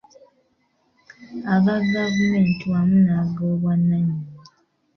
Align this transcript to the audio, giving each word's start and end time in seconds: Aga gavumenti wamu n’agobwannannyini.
Aga 1.53 1.75
gavumenti 1.93 2.63
wamu 2.71 2.97
n’agobwannannyini. 3.05 4.17